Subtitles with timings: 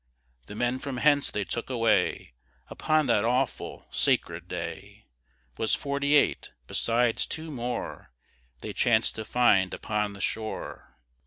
[0.47, 2.33] The men from hence they took away,
[2.71, 5.05] Upon that awful sacred day,
[5.59, 8.11] Was forty eight, besides two more
[8.61, 10.95] They chanc'd to find upon the shore.